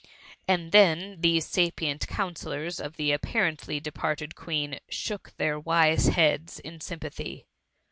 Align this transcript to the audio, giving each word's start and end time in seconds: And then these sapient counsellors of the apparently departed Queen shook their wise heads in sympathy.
And 0.47 0.71
then 0.71 1.17
these 1.21 1.45
sapient 1.45 2.07
counsellors 2.07 2.79
of 2.79 2.95
the 2.95 3.11
apparently 3.11 3.79
departed 3.79 4.33
Queen 4.33 4.79
shook 4.89 5.37
their 5.37 5.59
wise 5.59 6.07
heads 6.07 6.57
in 6.59 6.81
sympathy. 6.81 7.45